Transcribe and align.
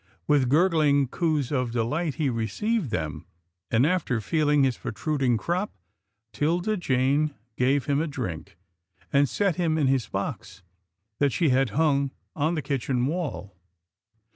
With 0.25 0.49
gurgling 0.49 1.09
coos 1.09 1.51
of 1.51 1.69
delight, 1.69 2.15
he 2.15 2.27
received 2.27 2.89
them, 2.89 3.27
and, 3.69 3.85
after 3.85 4.19
feeling 4.19 4.63
his 4.63 4.75
protruding 4.75 5.37
crop, 5.37 5.75
'Tilda 6.33 6.75
Jane 6.77 7.35
gave 7.55 7.85
him 7.85 8.01
a 8.01 8.07
drink, 8.07 8.57
and 9.13 9.29
set 9.29 9.57
him 9.57 9.77
in 9.77 9.85
his 9.85 10.07
box 10.07 10.63
that 11.19 11.31
she 11.31 11.49
had 11.49 11.69
hung 11.77 12.09
on 12.35 12.55
the 12.55 12.63
kitchen 12.63 13.05
wall. 13.05 13.55